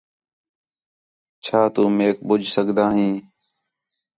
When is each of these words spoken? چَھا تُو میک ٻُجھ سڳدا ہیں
چَھا 1.43 1.61
تُو 1.73 1.83
میک 1.97 2.17
ٻُجھ 2.27 2.47
سڳدا 2.53 2.85
ہیں 2.95 3.15